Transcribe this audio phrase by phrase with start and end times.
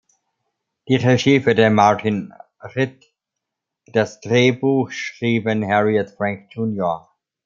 [0.87, 2.33] Die Regie führte Martin
[2.75, 3.13] Ritt,
[3.85, 7.07] das Drehbuch schrieben Harriet Frank Jr.